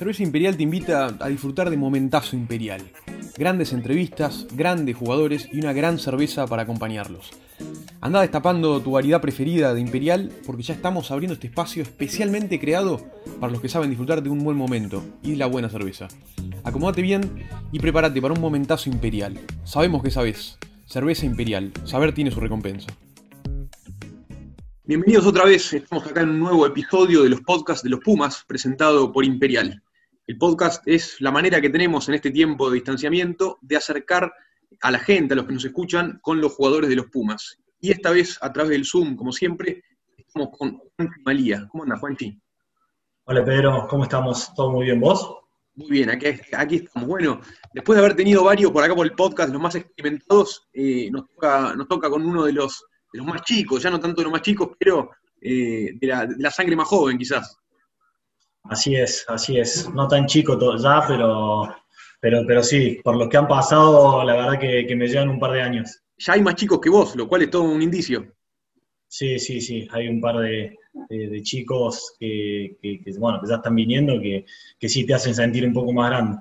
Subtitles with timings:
[0.00, 2.80] Cerveza Imperial te invita a disfrutar de Momentazo Imperial.
[3.36, 7.28] Grandes entrevistas, grandes jugadores y una gran cerveza para acompañarlos.
[8.00, 13.10] Anda destapando tu variedad preferida de Imperial porque ya estamos abriendo este espacio especialmente creado
[13.40, 16.08] para los que saben disfrutar de un buen momento y de la buena cerveza.
[16.64, 19.38] Acomódate bien y prepárate para un momentazo imperial.
[19.64, 20.56] Sabemos que sabes.
[20.86, 21.72] Cerveza Imperial.
[21.84, 22.90] Saber tiene su recompensa.
[24.86, 25.74] Bienvenidos otra vez.
[25.74, 29.82] Estamos acá en un nuevo episodio de los podcasts de los Pumas presentado por Imperial.
[30.30, 34.32] El podcast es la manera que tenemos en este tiempo de distanciamiento de acercar
[34.80, 37.58] a la gente, a los que nos escuchan, con los jugadores de los Pumas.
[37.80, 39.82] Y esta vez, a través del Zoom, como siempre,
[40.16, 41.66] estamos con Juanchi Malía.
[41.68, 42.40] ¿Cómo andas, Juanchi?
[43.24, 43.88] Hola, Pedro.
[43.90, 44.54] ¿Cómo estamos?
[44.54, 45.00] ¿Todo muy bien?
[45.00, 45.34] ¿Vos?
[45.74, 47.08] Muy bien, aquí, aquí estamos.
[47.08, 47.40] Bueno,
[47.74, 51.26] después de haber tenido varios por acá por el podcast, los más experimentados, eh, nos,
[51.26, 54.26] toca, nos toca con uno de los, de los más chicos, ya no tanto de
[54.26, 55.10] los más chicos, pero
[55.40, 57.59] eh, de, la, de la sangre más joven, quizás.
[58.64, 59.88] Así es, así es.
[59.94, 61.74] No tan chico ya, pero,
[62.20, 65.40] pero, pero sí, por los que han pasado, la verdad que, que me llevan un
[65.40, 66.02] par de años.
[66.18, 68.34] Ya hay más chicos que vos, lo cual es todo un indicio.
[69.08, 73.48] Sí, sí, sí, hay un par de, de, de chicos que, que, que, bueno, que
[73.48, 74.44] ya están viniendo que,
[74.78, 76.38] que sí te hacen sentir un poco más grande.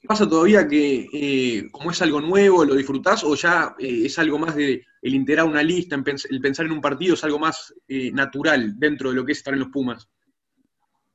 [0.00, 4.18] ¿Qué pasa todavía que, eh, como es algo nuevo, lo disfrutás o ya eh, es
[4.18, 7.74] algo más de el integrar una lista, el pensar en un partido, es algo más
[7.86, 10.08] eh, natural dentro de lo que es estar en los Pumas?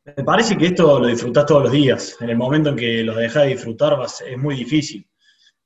[0.05, 2.17] Me parece que esto lo disfrutás todos los días.
[2.21, 5.07] En el momento en que lo dejás de disfrutar vas, es muy difícil.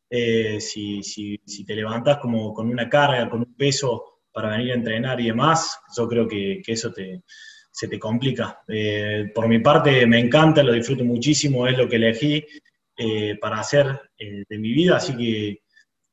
[0.09, 4.71] Eh, si, si, si, te levantás como con una carga, con un peso para venir
[4.71, 7.23] a entrenar y demás, yo creo que, eso te,
[7.69, 8.61] se te complica.
[8.67, 12.45] Eh, por mi parte me encanta, lo disfruto muchísimo, es lo que elegí
[12.97, 15.61] eh, para hacer eh, de mi vida, así que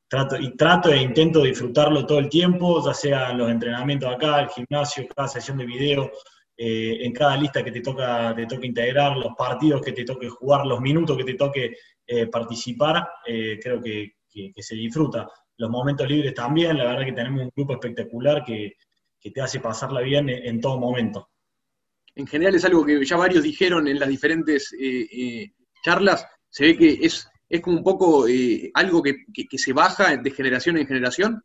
[0.08, 4.48] trato, y trato e intento disfrutarlo todo el tiempo, ya sea los entrenamientos acá, el
[4.48, 6.10] gimnasio, cada sesión de video,
[6.58, 10.30] eh, en cada lista que te toca, te toca integrar, los partidos que te toque
[10.30, 11.76] jugar, los minutos que te toque
[12.06, 15.28] eh, participar, eh, creo que, que, que, se disfruta.
[15.58, 18.72] Los momentos libres también, la verdad que tenemos un grupo espectacular que,
[19.20, 21.28] que te hace pasarla bien en, en, todo momento.
[22.14, 24.74] En general es algo que ya varios dijeron en las diferentes
[25.84, 28.24] charlas, se ve que es, es como un poco
[28.72, 31.42] algo que, que se baja de generación en generación.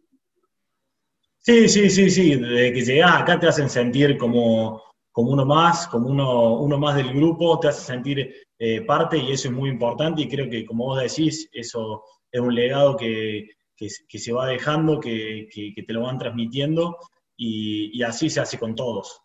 [1.39, 5.87] Sí, sí, sí, sí, desde que llegás acá te hacen sentir como, como uno más,
[5.87, 9.69] como uno, uno más del grupo, te hace sentir eh, parte y eso es muy
[9.69, 14.31] importante y creo que como vos decís, eso es un legado que, que, que se
[14.31, 16.97] va dejando, que, que, te lo van transmitiendo
[17.35, 19.21] y, y, así se hace con todos.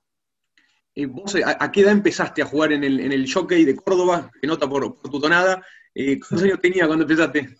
[0.94, 3.76] Eh, ¿Vos a, a, qué edad empezaste a jugar en el, en el Jockey de
[3.76, 4.30] Córdoba?
[4.40, 5.62] Que nota por, por tu tonada.
[5.94, 7.56] Eh, ¿Cuántos años tenía cuando empezaste?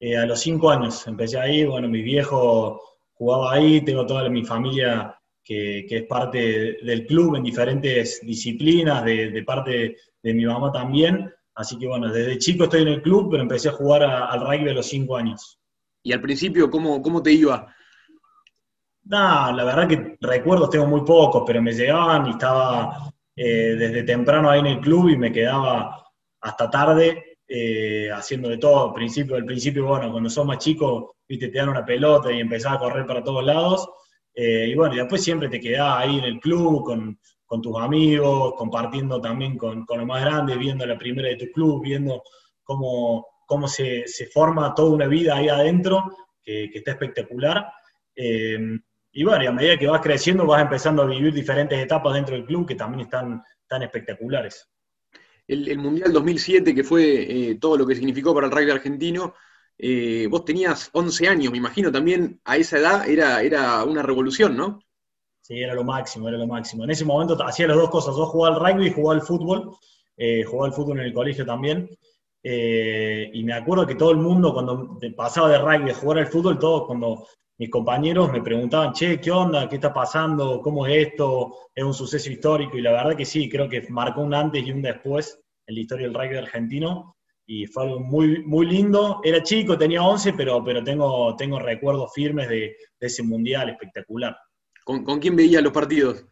[0.00, 2.80] Eh, a los cinco años empecé ahí, bueno, mi viejo
[3.14, 9.04] jugaba ahí, tengo toda mi familia que, que, es parte del club en diferentes disciplinas,
[9.04, 11.30] de, de, parte de mi mamá también.
[11.54, 14.40] Así que bueno, desde chico estoy en el club, pero empecé a jugar a, al
[14.40, 15.58] rugby a los cinco años.
[16.02, 17.74] ¿Y al principio cómo, cómo te iba?
[19.04, 24.02] No, la verdad que recuerdos tengo muy pocos, pero me llegaban y estaba eh, desde
[24.02, 26.02] temprano ahí en el club y me quedaba
[26.40, 28.88] hasta tarde eh, haciendo de todo.
[28.88, 32.40] Al principio, al principio, bueno, cuando sos más chico, viste, te dan una pelota y
[32.40, 33.88] empezás a correr para todos lados.
[34.34, 38.54] Eh, y bueno, después siempre te quedás ahí en el club con, con tus amigos,
[38.56, 42.22] compartiendo también con, con los más grandes, viendo la primera de tu club, viendo
[42.62, 46.04] cómo, cómo se, se forma toda una vida ahí adentro,
[46.42, 47.66] que, que está espectacular.
[48.16, 48.58] Eh,
[49.12, 52.34] y bueno, y a medida que vas creciendo vas empezando a vivir diferentes etapas dentro
[52.34, 54.68] del club que también están tan espectaculares.
[55.46, 59.34] El, el Mundial 2007, que fue eh, todo lo que significó para el rugby argentino,
[59.78, 64.56] eh, vos tenías 11 años, me imagino también a esa edad era, era una revolución,
[64.56, 64.80] ¿no?
[65.40, 66.84] Sí, era lo máximo, era lo máximo.
[66.84, 69.76] En ese momento hacía las dos cosas, yo jugaba al rugby y jugaba al fútbol,
[70.16, 71.88] eh, jugaba al fútbol en el colegio también,
[72.42, 76.28] eh, y me acuerdo que todo el mundo cuando pasaba de rugby a jugar al
[76.28, 77.26] fútbol, todos cuando
[77.58, 79.68] mis compañeros me preguntaban, che, ¿qué onda?
[79.68, 80.60] ¿Qué está pasando?
[80.60, 81.54] ¿Cómo es esto?
[81.74, 82.76] ¿Es un suceso histórico?
[82.76, 85.80] Y la verdad que sí, creo que marcó un antes y un después en la
[85.80, 89.20] historia del rugby argentino y fue algo muy, muy lindo.
[89.22, 94.36] Era chico, tenía 11, pero, pero tengo, tengo recuerdos firmes de, de ese mundial espectacular.
[94.84, 96.24] ¿Con, ¿Con, quién veía los partidos?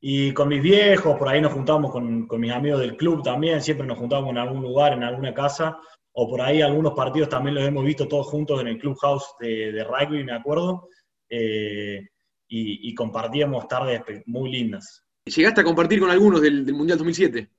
[0.00, 3.62] Y con mis viejos, por ahí nos juntábamos con, con, mis amigos del club también,
[3.62, 5.78] siempre nos juntábamos en algún lugar, en alguna casa,
[6.12, 9.72] o por ahí algunos partidos también los hemos visto todos juntos en el clubhouse de,
[9.72, 10.88] de rugby, me acuerdo,
[11.28, 12.00] eh,
[12.48, 15.02] y, y, compartíamos tardes muy lindas.
[15.24, 17.50] ¿Llegaste a compartir con algunos del, del Mundial 2007?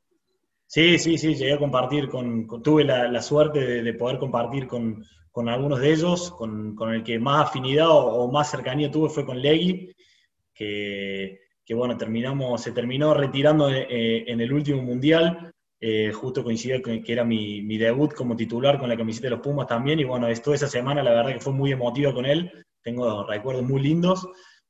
[0.67, 5.01] Sí, sí, sí, llegué a compartir con, tuve la, suerte de, de, poder compartir con,
[5.31, 9.25] con, algunos de ellos, con, con el que más afinidad o, más cercanía tuve fue
[9.25, 9.95] con Legui,
[10.53, 16.81] que, que bueno, terminamos, se terminó retirando eh, en el último mundial, eh, justo coincidió
[16.81, 20.27] que, era mi, debut como titular con la camiseta de los Pumas también, y bueno,
[20.43, 24.27] toda esa semana la verdad que fue muy emotiva con él, tengo recuerdos muy lindos.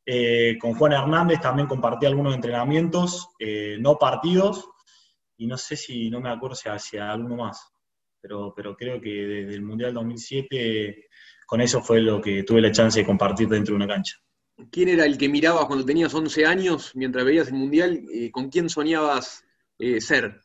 [0.09, 4.69] Eh, con Juan Hernández también compartí algunos entrenamientos, eh, no partidos,
[5.37, 7.71] y no sé si, no me acuerdo si hacia alguno más,
[8.19, 11.05] pero, pero creo que desde el Mundial 2007
[11.45, 14.17] con eso fue lo que tuve la chance de compartir dentro de una cancha.
[14.71, 18.01] ¿Quién era el que mirabas cuando tenías 11 años mientras veías el Mundial?
[18.31, 19.45] ¿Con quién soñabas
[19.99, 20.41] ser?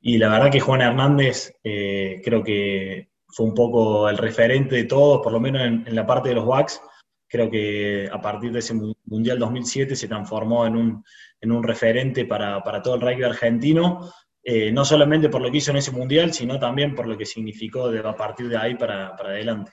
[0.00, 4.84] Y la verdad que Juan Hernández eh, creo que fue un poco el referente de
[4.84, 6.82] todos, por lo menos en, la parte de los WACs.
[7.32, 8.74] Creo que a partir de ese
[9.06, 11.04] Mundial 2007 se transformó en un,
[11.40, 14.12] en un referente para, todo el rugby argentino,
[14.44, 17.24] eh, no solamente por lo que hizo en ese Mundial, sino también por lo que
[17.24, 19.72] significó de, a partir de ahí para, adelante.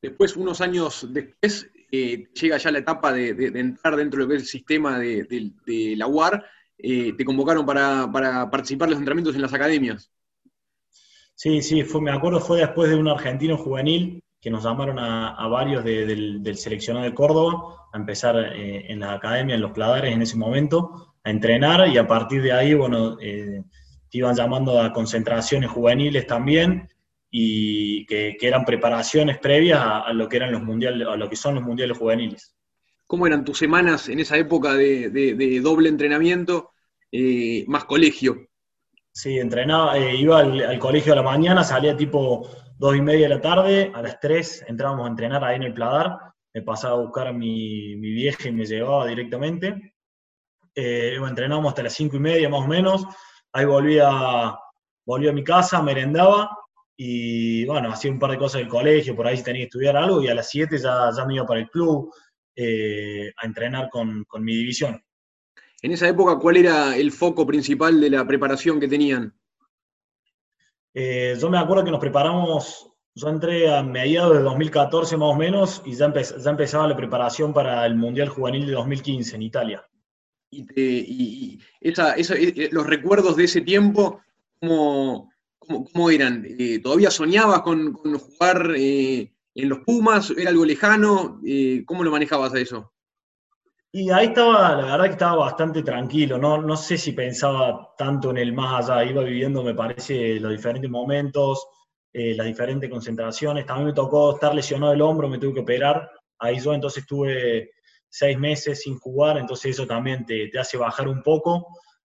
[0.00, 4.36] Después, unos años después, eh, llega ya la etapa de, entrar dentro de lo que
[4.36, 5.22] es el sistema de,
[5.64, 6.44] de la UAR
[6.84, 8.10] eh, te convocaron para,
[8.50, 10.10] participar en los entrenamientos en las academias.
[11.36, 15.46] Sí, sí, fue, me acuerdo fue después de un argentino juvenil que nos llamaron a,
[15.46, 20.20] varios del, seleccionado de Córdoba a empezar eh, en la academia, en los pladares en
[20.20, 23.62] ese momento, a entrenar y a partir de ahí, bueno, eh,
[24.10, 26.88] te iban llamando a concentraciones juveniles también
[27.30, 31.54] y que, eran preparaciones previas a, lo que eran los mundiales, a lo que son
[31.54, 32.54] los mundiales juveniles.
[33.06, 36.72] ¿Cómo eran tus semanas en esa época de doble entrenamiento
[37.12, 38.48] eh, más colegio.
[39.12, 42.48] Sí, entrenaba, iba al, colegio a la mañana, salía tipo
[42.82, 45.72] dos y media de la tarde, a las tres entrábamos a entrenar ahí en el
[45.72, 46.18] Pladar,
[46.52, 49.94] me pasaba a buscar a mi, mi vieja y me llevaba directamente.
[50.74, 53.06] Eh, entrenábamos hasta las cinco y media más o menos,
[53.52, 54.58] ahí volvía,
[55.06, 56.50] volvía a mi casa, merendaba
[56.96, 59.96] y bueno, hacía un par de cosas del colegio, por ahí si tenía que estudiar
[59.96, 62.12] algo y a las siete ya, ya me iba para el club
[62.56, 65.00] eh, a entrenar con, con mi división.
[65.82, 69.32] En esa época, ¿cuál era el foco principal de la preparación que tenían?
[70.94, 75.34] Eh, yo me acuerdo que nos preparamos, yo entré a mediados de 2014 más o
[75.34, 79.86] menos y ya, empezaba la preparación para el Mundial Juvenil de 2015 en Italia.
[80.50, 84.20] Y, eh, eh, los recuerdos de ese tiempo,
[84.60, 86.46] ¿cómo, cómo, eran?
[86.82, 90.30] ¿Todavía soñabas con, jugar en los Pumas?
[90.36, 91.40] ¿Era algo lejano?
[91.86, 92.92] ¿Cómo lo manejabas a eso?
[93.94, 98.30] Y ahí estaba, la verdad que estaba bastante tranquilo, no, no sé si pensaba tanto
[98.30, 101.66] en el más allá, iba viviendo, me parece, los diferentes momentos,
[102.10, 103.66] eh, las diferentes concentraciones.
[103.66, 106.10] También me tocó estar lesionado el hombro, me tuve que operar.
[106.38, 107.72] Ahí yo entonces estuve
[108.08, 111.66] seis meses sin jugar, entonces eso también te, te hace bajar un poco.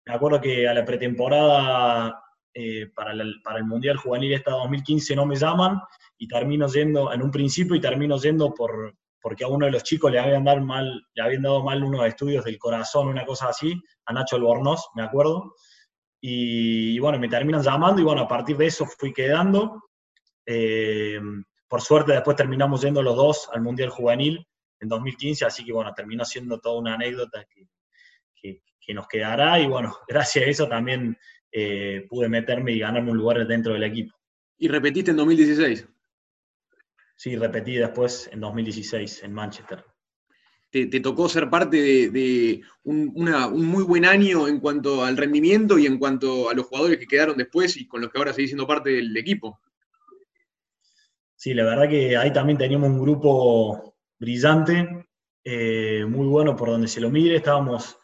[0.06, 2.24] Me acuerdo que a la pretemporada
[2.54, 5.82] eh, para, para, el Mundial Juvenil esta 2015 no me llaman
[6.20, 9.84] y termino yendo, en un principio, y termino yendo por, porque a uno de los
[9.84, 13.48] chicos le habían, dado mal, le habían dado mal unos estudios del corazón, una cosa
[13.48, 15.56] así, a Nacho Albornoz, me acuerdo.
[16.20, 19.82] Y, bueno, me terminan llamando y bueno, a partir de eso fui quedando.
[20.46, 21.22] Eh,
[21.70, 24.46] por suerte después terminamos yendo los dos al Mundial Juvenil
[24.82, 27.66] en 2015, así que bueno, terminó siendo toda una anécdota que,
[28.94, 31.18] nos quedará y bueno, gracias a eso también
[31.50, 34.14] eh, pude meterme y ganarme un lugar dentro del equipo.
[34.58, 35.88] ¿Y repetiste en 2016?
[37.16, 39.84] Sí, repetí después en 2016 en Manchester.
[40.70, 43.14] Te, tocó ser parte de, un,
[43.54, 47.38] muy buen año en cuanto al rendimiento y en cuanto a los jugadores que quedaron
[47.38, 49.62] después y con los que ahora seguís siendo parte del equipo.
[51.36, 55.06] Sí, la verdad que ahí también teníamos un grupo brillante,
[55.44, 57.36] eh, muy bueno por donde se lo mire.
[57.36, 58.00] Estábamos,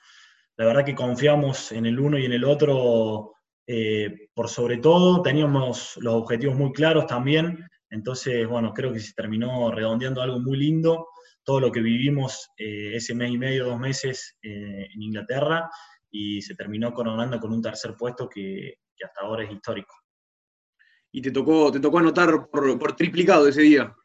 [0.55, 3.33] la verdad que confiamos en el uno y en el otro
[3.65, 5.23] eh, por sobre todo.
[5.23, 7.67] Teníamos los objetivos muy claros también.
[7.89, 11.07] Entonces, bueno, creo que se terminó redondeando algo muy lindo,
[11.43, 15.69] todo lo que vivimos eh, ese mes y medio, dos meses eh, en Inglaterra,
[16.11, 19.95] y se terminó coronando con un tercer puesto que, hasta ahora es histórico.
[21.11, 23.95] ¿Y te tocó, te tocó anotar por, triplicado ese día?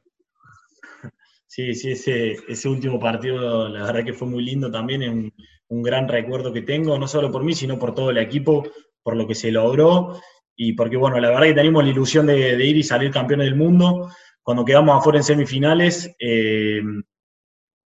[1.47, 5.33] Sí, sí, ese, ese, último partido, la verdad que fue muy lindo también, es un,
[5.69, 8.65] un gran recuerdo que tengo, no solo por mí, sino por todo el equipo,
[9.05, 10.19] por lo que se logró
[10.57, 13.57] y porque, bueno, la verdad que tenemos la ilusión de, ir y salir campeones del
[13.57, 14.11] mundo.
[14.43, 16.83] Cuando quedamos afuera en semifinales, eh,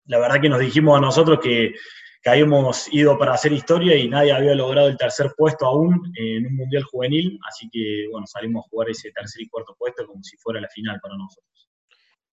[0.07, 1.75] la verdad que nos dijimos a nosotros que,
[2.23, 6.47] que, habíamos ido para hacer historia y nadie había logrado el tercer puesto aún en
[6.47, 10.23] un Mundial Juvenil, así que, bueno, salimos a jugar ese tercer y cuarto puesto como
[10.23, 11.69] si fuera la final para nosotros.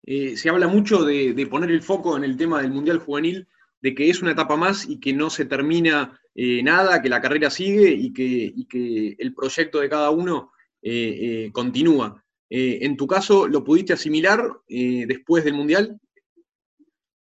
[0.06, 3.48] Eh, se habla mucho de, de poner el foco en el tema del Mundial Juvenil,
[3.82, 7.22] de que es una etapa más y que no se termina eh, nada, que la
[7.22, 12.24] carrera sigue y que, el proyecto de cada uno eh, eh, continúa.
[12.50, 16.00] en tu caso, ¿lo pudiste asimilar después del Mundial?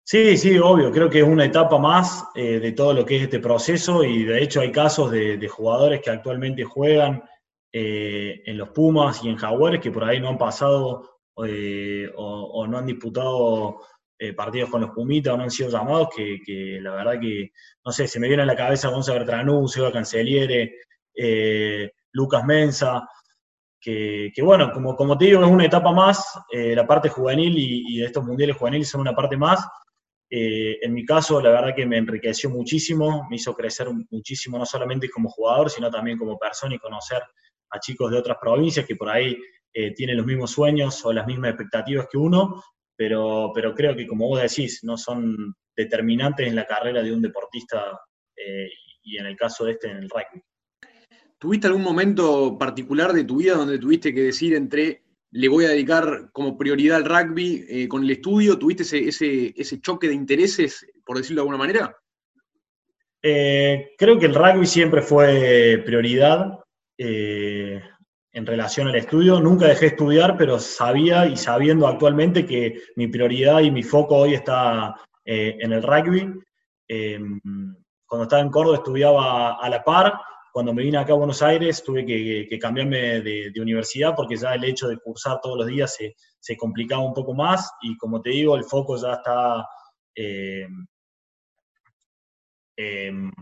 [0.05, 0.91] Sí, sí, obvio.
[0.91, 4.43] Creo que es una etapa más de todo lo que es este proceso y de
[4.43, 7.23] hecho hay casos de, jugadores que actualmente juegan
[7.73, 12.87] en los Pumas y en Jaguares que por ahí no han pasado o, no han
[12.87, 13.81] disputado
[14.37, 17.51] partidos con los Pumitas o no han sido llamados, que, la verdad que,
[17.85, 20.75] no sé, se me viene a la cabeza Gonzalo Bertranú, Seba Canceliere,
[22.13, 23.09] Lucas Mensa,
[23.81, 28.05] que, bueno, como, como te digo, es una etapa más, la parte juvenil y, y
[28.05, 29.67] estos mundiales juveniles son una parte más,
[30.35, 34.65] eh, en mi caso, la verdad que me enriqueció muchísimo, me hizo crecer muchísimo, no
[34.65, 37.23] solamente como jugador, sino también como persona y conocer
[37.69, 39.37] a chicos de otras provincias que por ahí
[39.75, 42.65] eh, tienen los mismos sueños o las mismas expectativas que uno,
[42.97, 47.23] pero, pero creo que como vos decís, no son determinantes en la carrera de un
[47.23, 48.01] deportista
[48.37, 48.69] eh,
[49.03, 50.43] y en el caso de este en el rugby.
[51.39, 55.71] ¿Tuviste algún momento particular de tu vida donde tuviste que decir entre le voy a
[55.71, 58.59] dedicar como prioridad al rugby eh, con el estudio?
[58.59, 61.97] ¿Tuviste ese, ese, choque de intereses, por decirlo de alguna manera?
[63.23, 66.59] Eh, creo que el rugby siempre fue prioridad
[66.99, 67.83] eh,
[68.33, 69.41] en relación al estudio.
[69.41, 74.17] Nunca dejé de estudiar, pero sabía y sabiendo actualmente que mi prioridad y mi foco
[74.17, 76.33] hoy está en el rugby.
[78.07, 80.15] cuando estaba en Córdoba estudiaba a la par
[80.53, 84.65] cuando me vine acá a Buenos Aires tuve que, cambiarme de, universidad porque ya el
[84.65, 85.97] hecho de cursar todos los días
[86.39, 89.67] se, complicaba un poco más y como te digo, el foco ya está
[90.15, 90.69] eh,
[92.77, 93.33] em,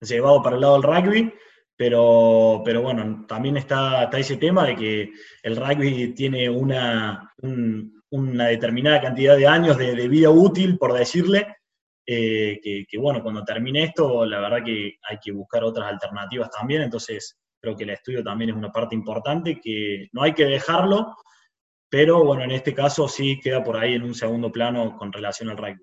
[0.00, 1.34] llevado para el lado del rugby,
[1.80, 7.32] pero, pero bueno, también está, ese tema de que el rugby tiene una,
[8.10, 11.56] una determinada cantidad de años de vida útil, por decirle,
[12.04, 16.82] eh, que, bueno, cuando termine esto, la verdad que hay que buscar otras alternativas también,
[16.82, 21.16] entonces creo que el estudio también es una parte importante, que no hay que dejarlo,
[21.88, 25.48] pero bueno, en este caso sí queda por ahí en un segundo plano con relación
[25.48, 25.82] al rugby.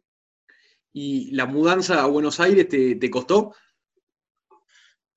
[0.94, 3.56] ¿Y la mudanza a Buenos Aires te, te costó?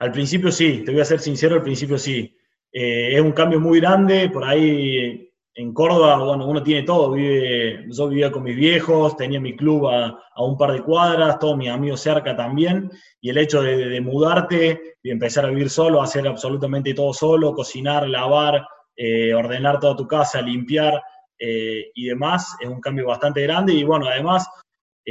[0.01, 2.35] Al principio sí, te voy a ser sincero, al principio sí.
[2.73, 7.85] Eh, es un cambio muy grande, por ahí en Córdoba, bueno, uno tiene todo, vive,
[7.91, 11.69] yo vivía con mis viejos, tenía mi club a, un par de cuadras, todos mis
[11.69, 12.91] amigos cerca también,
[13.21, 18.09] y el hecho de, mudarte y empezar a vivir solo, hacer absolutamente todo solo, cocinar,
[18.09, 18.67] lavar,
[18.97, 21.03] eh, ordenar toda tu casa, limpiar
[21.39, 24.49] eh, y demás, es un cambio bastante grande, y bueno, además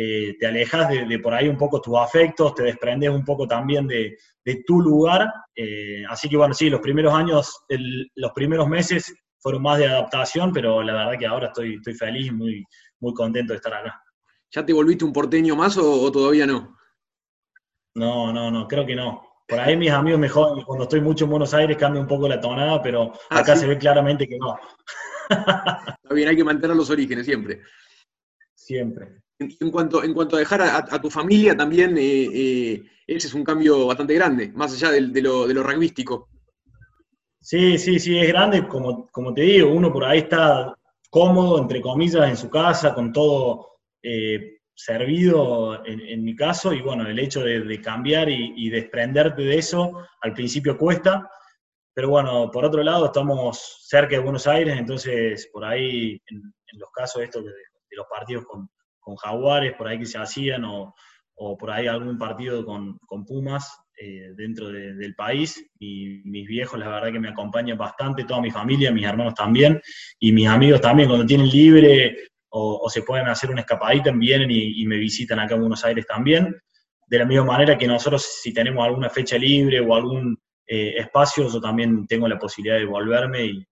[0.02, 3.88] eh, te alejas de, por ahí un poco tus afectos, te desprendes un poco también
[3.88, 4.18] de,
[4.66, 5.32] tu lugar,
[6.10, 7.66] así que bueno, sí, los primeros años,
[8.16, 12.28] los primeros meses fueron más de adaptación, pero la verdad que ahora estoy, estoy feliz
[12.28, 12.64] y muy,
[13.00, 14.02] muy contento de estar acá.
[14.52, 16.76] ¿Ya te volviste un porteño más o, todavía no?
[17.96, 19.22] No, no, no, creo que no.
[19.48, 22.28] Por ahí mis amigos me joden cuando estoy mucho en Buenos Aires cambia un poco
[22.28, 24.58] la tonada, pero ah, acá se ve claramente que no.
[25.30, 27.62] Está bien, hay que mantener los orígenes siempre.
[28.56, 29.22] Siempre.
[29.40, 33.46] En, cuanto, en cuanto a dejar a, tu familia también, eh, eh, ese es un
[33.46, 36.28] cambio bastante grande, más allá de, lo, de lo rugbyístico.
[37.40, 40.76] Sí, sí, sí, es grande, como, como te digo, uno por ahí está
[41.10, 47.08] cómodo, entre comillas, en su casa, con todo eh, servido en, mi caso, y bueno,
[47.08, 51.30] el hecho de, cambiar y, desprenderte de eso, al principio cuesta,
[51.94, 56.42] pero bueno, por otro lado, estamos cerca de Buenos Aires, entonces por ahí, en,
[56.74, 57.52] los casos estos de,
[57.92, 58.70] los partidos con,
[59.16, 60.94] Jaguares, por ahí que se hacían, o,
[61.36, 66.80] o por ahí algún partido con, con Pumas, eh, dentro del país y mis viejos
[66.80, 69.82] la verdad que me acompañan bastante, toda mi familia, mis hermanos también
[70.18, 72.16] y mis amigos también cuando tienen libre
[72.48, 76.56] o, se pueden hacer una escapadita vienen y, me visitan acá en Buenos Aires también.
[77.08, 81.50] De la misma manera que nosotros si tenemos alguna fecha libre o algún eh, espacio,
[81.50, 83.68] yo también tengo la posibilidad de volverme y,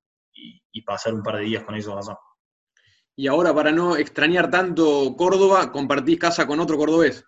[0.74, 2.18] y pasar un par de días con ellos allá.
[3.20, 7.26] Y ahora, para no extrañar tanto Córdoba, compartís casa con otro cordobés.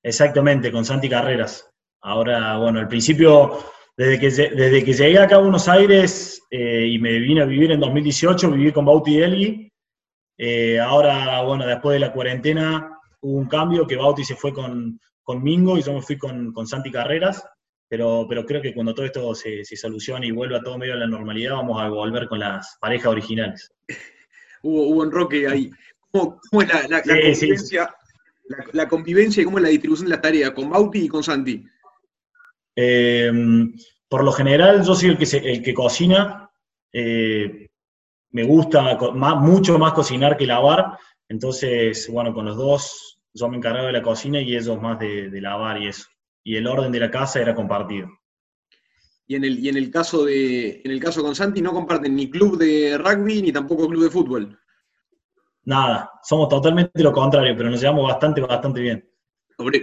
[0.00, 1.68] Exactamente, con Santi Carreras.
[2.02, 3.58] Ahora, bueno, al principio,
[3.96, 7.72] desde que, desde que llegué acá a Buenos Aires eh, y me vine a vivir
[7.72, 9.72] en 2018, viví con Bauti Delgui.
[10.38, 15.00] Eh, ahora, bueno, después de la cuarentena hubo un cambio, que Bauti se fue con,
[15.24, 17.44] con Mingo y yo me fui con, Santi Carreras.
[17.88, 20.98] Pero, pero creo que cuando todo esto se, se solucione y vuelva todo medio a
[20.98, 23.72] la normalidad, vamos a volver con las parejas originales.
[24.62, 25.70] hubo, hubo un roque ahí.
[26.10, 27.02] ¿Cómo, es la, la,
[28.72, 31.64] la, convivencia y cómo es la distribución de las tareas con Bauti y con Santi.
[32.74, 33.74] Em,
[34.08, 36.50] por lo general, yo soy el que, el que cocina.
[36.92, 37.68] Eh,
[38.30, 38.98] me gusta
[39.36, 40.98] mucho más cocinar que lavar.
[41.28, 45.30] Entonces, bueno, con los dos, yo me encargaba de la cocina y ellos más de,
[45.40, 46.06] lavar y eso.
[46.46, 48.08] Y el orden de la casa era compartido.
[49.26, 52.14] Y en el, y en el caso de, en el caso con Santi no comparten
[52.14, 54.56] ni club de rugby ni tampoco club de fútbol.
[55.64, 59.10] nada, somos totalmente lo contrario, pero nos llevamos bastante, bastante bien.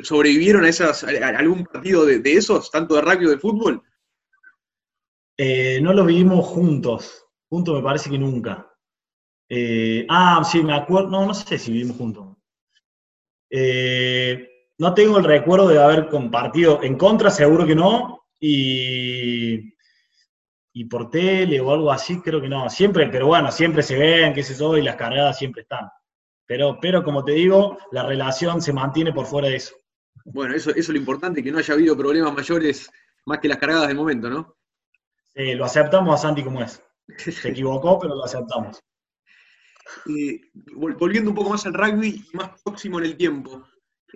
[0.04, 3.84] ¿Sobrevivieron a, esas, algún partido de, esos, tanto de rugby o de fútbol?
[5.36, 8.74] Eh, no lo vivimos juntos, juntos me parece que nunca.
[9.50, 12.38] Eh, ah, sí, me acuerdo, no, no sé si vivimos juntos.
[13.50, 19.74] Eh, no tengo el recuerdo de haber compartido en contra, seguro que no, y,
[20.74, 22.70] y por tele o algo así, creo que no.
[22.70, 25.90] Siempre, pero bueno, siempre se ven, qué sé yo, y las cargadas siempre están.
[26.46, 29.76] Pero, pero como te digo, la relación se mantiene por fuera de eso.
[30.26, 32.90] Bueno, eso, eso es lo importante, que no haya habido problemas mayores
[33.26, 34.58] más que las cargadas del momento, ¿no?
[35.36, 36.82] Sí, lo aceptamos a Santi como es.
[37.18, 38.80] Se equivocó, pero lo aceptamos.
[40.76, 43.64] volviendo un poco más al rugby, más próximo en el tiempo.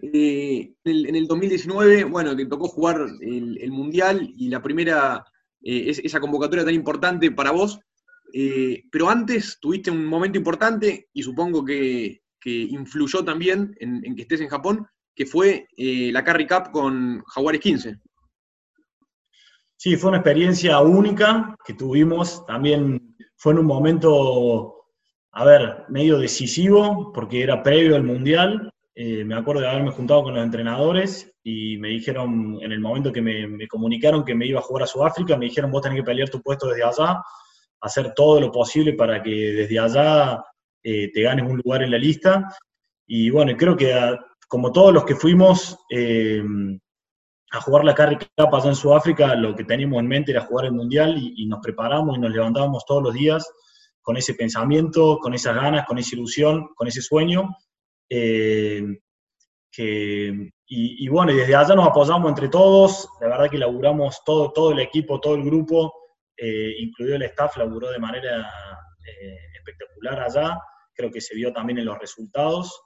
[0.02, 5.26] Eh, en, el, 2019, bueno, te tocó jugar el, Mundial y la primera,
[5.62, 7.80] eh, esa convocatoria tan importante para vos,
[8.34, 14.40] eh, pero antes tuviste un momento importante y supongo que, influyó también en, que estés
[14.40, 18.00] en Japón, que fue la Carry Cup con Jaguares 15.
[19.76, 22.46] Sí, fue una experiencia única que tuvimos.
[22.46, 24.86] También fue en un momento,
[25.34, 28.72] a ver, medio decisivo, porque era previo al Mundial.
[29.00, 33.12] Eh, me acuerdo de haberme juntado con los entrenadores y me dijeron, en el momento
[33.12, 36.04] que me, comunicaron que me iba a jugar a Sudáfrica, me dijeron, vos tenés que
[36.04, 37.22] pelear tu puesto desde allá,
[37.80, 40.44] hacer todo lo posible para que desde allá
[40.82, 42.48] eh, te ganes un lugar en la lista.
[43.06, 43.94] Y bueno, creo que
[44.48, 46.44] como todos los que fuimos eh,
[47.52, 50.66] a jugar la Carry Cup allá en Sudáfrica, lo que teníamos en mente era jugar
[50.66, 53.48] el Mundial y, nos preparamos y nos levantábamos todos los días
[54.02, 57.56] con ese pensamiento, con esas ganas, con esa ilusión, con ese sueño.
[58.10, 58.84] Eh,
[60.70, 64.80] y, bueno, desde allá nos apoyamos entre todos, la verdad que laburamos todo, todo el
[64.80, 65.94] equipo, todo el grupo,
[66.36, 68.42] eh, incluido el staff, laburó de manera
[69.06, 70.60] eh, espectacular allá,
[70.94, 72.82] creo que se vio también en los resultados,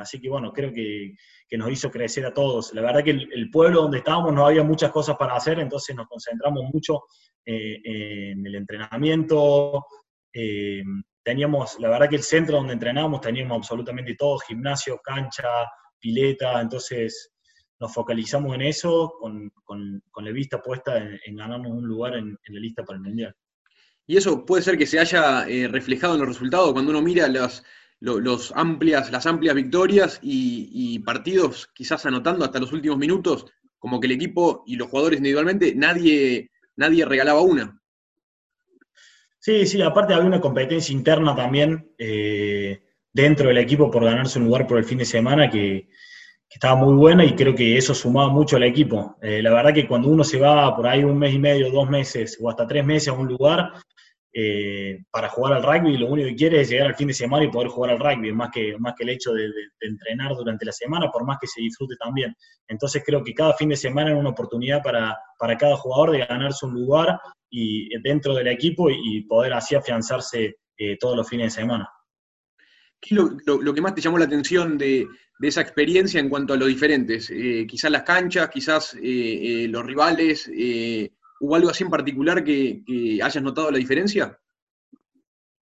[0.00, 1.14] así que bueno, creo que,
[1.52, 2.72] nos hizo crecer a todos.
[2.72, 6.08] La verdad que el, pueblo donde estábamos no había muchas cosas para hacer, entonces nos
[6.08, 7.02] concentramos mucho
[7.44, 9.84] en el entrenamiento,
[11.22, 15.48] teníamos, la verdad que el centro donde entrenábamos teníamos absolutamente todo, gimnasio, cancha,
[16.00, 17.32] pileta, entonces
[17.78, 19.52] nos focalizamos en eso con,
[20.16, 23.34] la vista puesta en, ganarnos un lugar en, la lista para el Mundial.
[24.06, 27.28] Y eso puede ser que se haya eh, reflejado en los resultados cuando uno mira
[27.28, 27.64] las,
[28.02, 33.46] los, amplias, las amplias victorias y, partidos quizás anotando hasta los últimos minutos,
[33.78, 37.81] como que el equipo y los jugadores individualmente, nadie, nadie regalaba una.
[39.44, 42.80] Sí, sí, aparte había una competencia interna también eh,
[43.12, 45.88] dentro del equipo por ganarse un lugar por el fin de semana que,
[46.48, 49.16] estaba muy buena y creo que eso sumaba mucho al equipo.
[49.22, 51.88] Eh, la verdad que cuando uno se va por ahí un mes y medio, dos
[51.88, 53.72] meses o hasta tres meses a un lugar
[54.34, 57.44] eh, para jugar al rugby, lo único que quiere es llegar al fin de semana
[57.44, 59.48] y poder jugar al rugby, más que, más que el hecho de,
[59.80, 62.36] entrenar durante la semana, por más que se disfrute también.
[62.68, 66.26] Entonces creo que cada fin de semana es una oportunidad para, para cada jugador de
[66.26, 67.18] ganarse un lugar
[67.54, 71.88] y dentro del equipo y poder así afianzarse eh, todos los fines de semana.
[72.98, 75.06] ¿Qué es lo, que más te llamó la atención de,
[75.40, 77.30] esa experiencia en cuanto a lo diferentes?
[77.30, 80.50] Eh, quizás las canchas, quizás eh, los rivales,
[81.40, 82.82] ¿hubo algo así en particular que,
[83.22, 84.38] hayas notado la diferencia?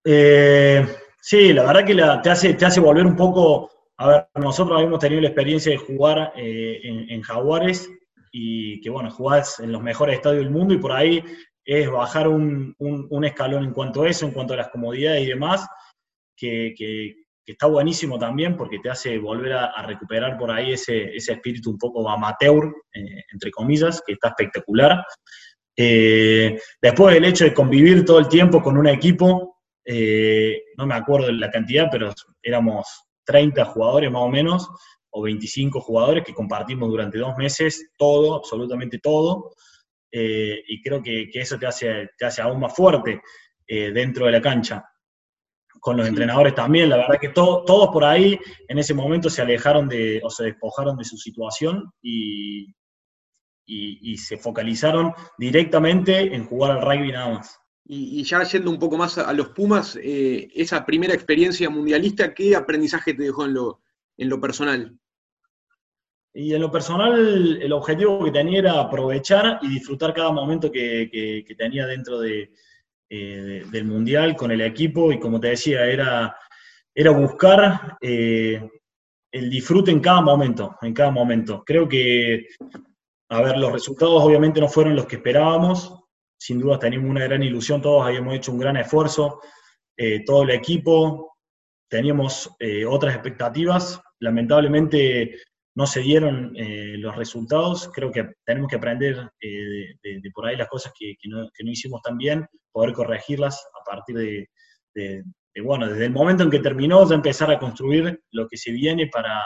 [0.03, 5.01] sí, la verdad que te, hace, te hace volver un poco, a ver, nosotros habíamos
[5.01, 7.91] tenido la experiencia de jugar en, en Jaguares
[8.33, 11.23] y que bueno, jugás en los mejores estadios del mundo y por ahí
[11.65, 12.75] es bajar un,
[13.25, 15.67] escalón en cuanto a eso, en cuanto a las comodidades y demás,
[16.37, 16.75] que,
[17.47, 22.09] está buenísimo también porque te hace volver a, recuperar por ahí ese, espíritu un poco
[22.09, 25.05] amateur, eh, entre comillas, que está espectacular.
[25.77, 30.95] Eh, después el hecho de convivir todo el tiempo con un equipo, eh, no me
[30.95, 32.87] acuerdo la cantidad, pero éramos
[33.25, 34.69] 30 jugadores más o menos,
[35.11, 39.53] o 25 jugadores que compartimos durante dos meses todo, absolutamente todo.
[40.13, 43.21] Eh, y creo que, eso te hace, te hace aún más fuerte
[43.67, 44.85] eh, dentro de la cancha.
[45.81, 49.89] Con los entrenadores también, la verdad que todos por ahí en ese momento se alejaron
[49.89, 52.75] de, o se despojaron de su situación y,
[53.71, 57.59] y, se focalizaron directamente en jugar al rugby nada más.
[57.85, 62.55] Y, ya yendo un poco más a, los Pumas, eh, esa primera experiencia mundialista, ¿qué
[62.55, 63.81] aprendizaje te dejó en lo,
[64.17, 65.00] en lo personal?
[66.33, 71.45] Y en lo personal, el objetivo que tenía era aprovechar y disfrutar cada momento que,
[71.59, 72.53] tenía dentro de,
[73.09, 75.11] eh, del Mundial con el equipo.
[75.11, 76.37] Y como te decía, era,
[76.95, 78.63] era buscar eh,
[79.33, 81.65] el disfrute en cada momento, en cada momento.
[81.67, 82.47] Creo que,
[83.29, 85.97] a ver, los resultados obviamente no fueron los que esperábamos.
[86.39, 89.41] Sin duda teníamos una gran ilusión, todos habíamos hecho un gran esfuerzo,
[89.97, 91.37] eh, todo el equipo,
[91.89, 92.49] teníamos
[92.89, 94.01] otras expectativas.
[94.21, 95.35] Lamentablemente
[95.75, 97.91] no se dieron eh, los resultados.
[97.95, 102.47] Creo que tenemos que aprender de, por ahí las cosas que, no, hicimos tan bien,
[102.73, 104.17] poder corregirlas a partir
[104.95, 105.25] de,
[105.63, 109.09] bueno, desde el momento en que terminó, ya empezar a construir lo que se viene
[109.09, 109.43] para,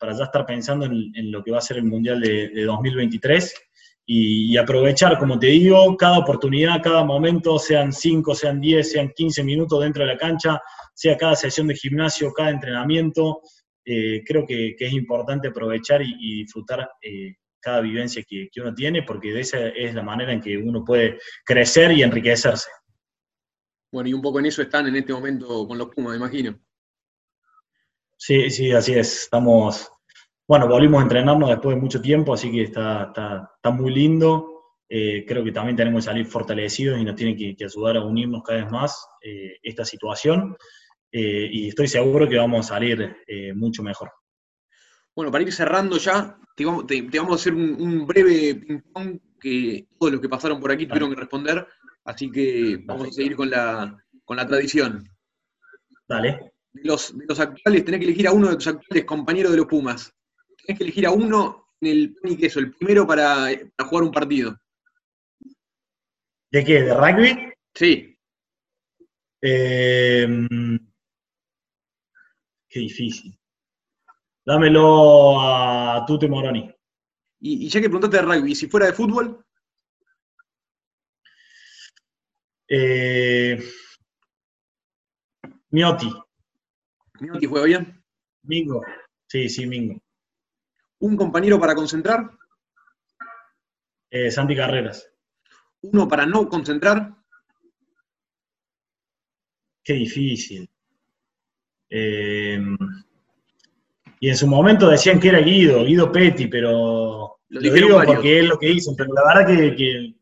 [0.00, 3.54] para ya estar pensando en, lo que va a ser el Mundial de, 2023
[4.06, 9.44] y, aprovechar, como te digo, cada oportunidad, cada momento, sean 5, sean 10, sean 15
[9.44, 10.60] minutos dentro de la cancha,
[10.94, 13.40] sea cada sesión de gimnasio, cada entrenamiento.
[13.84, 19.02] Eh, creo que, es importante aprovechar y, disfrutar eh, cada vivencia que, que uno tiene,
[19.02, 22.68] porque de esa es la manera en que uno puede crecer y enriquecerse.
[23.92, 26.58] Bueno, y un poco en eso están en este momento con los Pumas, imagino.
[28.16, 29.24] Sí, sí, así es.
[29.24, 29.90] Estamos,
[30.46, 34.76] bueno, volvimos a entrenarnos después de mucho tiempo, así que está, está, muy lindo.
[34.88, 38.42] Eh, creo que también tenemos que salir fortalecidos y nos tiene que, ayudar a unirnos
[38.42, 40.56] cada vez más eh, esta situación.
[41.12, 43.16] Eh, y estoy seguro que vamos a salir
[43.54, 44.10] mucho mejor.
[45.14, 50.20] Bueno, para ir cerrando ya, te vamos, a hacer un, breve ping-pong que todos los
[50.20, 51.66] que pasaron por aquí tuvieron que responder.
[52.04, 53.96] Así que vamos a seguir con la,
[54.26, 55.04] tradición.
[56.08, 56.52] Dale.
[56.72, 59.66] De los, los actuales, tenés que elegir a uno de tus actuales compañeros de los
[59.66, 60.14] Pumas.
[60.64, 64.12] Tenés que elegir a uno en el pan y queso, el primero para, jugar un
[64.12, 64.56] partido.
[66.50, 66.82] ¿De qué?
[66.82, 67.52] ¿De rugby?
[67.74, 68.16] Sí.
[69.40, 70.46] Em,
[72.70, 73.38] qué difícil.
[74.46, 76.72] Dámelo a Tute Moroni.
[77.40, 79.44] Y, y, ya que preguntaste de rugby, si fuera de fútbol.
[82.68, 83.58] Eh,
[85.70, 86.12] Miotti.
[87.20, 88.04] ¿Miotti juega bien?
[88.42, 88.82] Mingo.
[89.26, 90.00] Sí, sí, Mingo.
[91.00, 92.30] ¿Un compañero para concentrar?
[94.10, 95.12] Eh, Santi Carreras.
[95.82, 97.14] ¿Uno para no concentrar?
[99.82, 100.68] Qué difícil.
[101.90, 102.58] Eh,
[104.20, 108.44] y en su momento decían que era Guido, Guido Petti, pero lo, digo porque es
[108.46, 110.14] lo que dicen, pero la verdad que,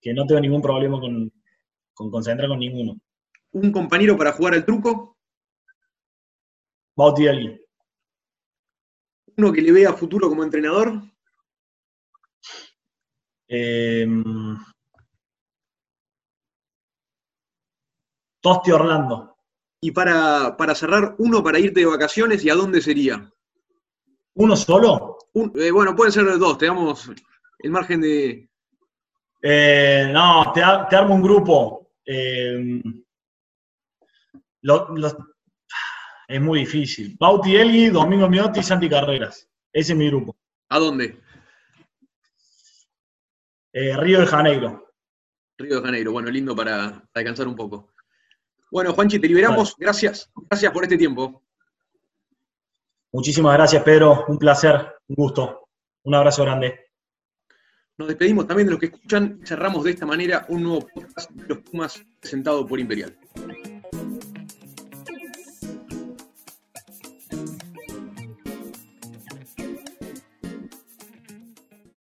[0.00, 1.32] que no tengo ningún problema con,
[1.94, 3.00] con concentrar con ninguno.
[3.52, 5.16] ¿Un compañero para jugar al truco?
[6.96, 7.60] Bauti alguien.
[9.36, 11.02] ¿Uno que le vea futuro como entrenador?
[13.48, 14.56] Em,
[18.40, 19.33] Tosti Orlando.
[19.84, 23.30] Y para, cerrar, uno para irte de vacaciones y a dónde sería?
[24.32, 25.18] ¿Uno solo?
[25.56, 27.10] Eh, bueno, pueden ser dos, te damos
[27.58, 28.48] el margen de.
[29.42, 31.90] Eh, no, te, te, armo un grupo.
[32.06, 32.82] Eh,
[36.28, 37.14] es muy difícil.
[37.20, 39.46] Bauti Elgui, Domingo Miotti y Santi Carreras.
[39.70, 40.34] Ese es mi grupo.
[40.70, 41.20] ¿A dónde?
[43.70, 44.94] Eh, Río de Janeiro.
[45.58, 47.93] Río de Janeiro, bueno, lindo para, descansar un poco.
[48.70, 49.74] Bueno, Juanchi, te liberamos.
[49.78, 51.42] Gracias, gracias por este tiempo.
[53.12, 54.24] Muchísimas gracias, Pedro.
[54.28, 55.68] Un placer, un gusto.
[56.02, 56.80] Un abrazo grande.
[57.96, 59.40] Nos despedimos también de los que escuchan.
[59.44, 63.16] Cerramos de esta manera un nuevo podcast de los Pumas presentado por Imperial.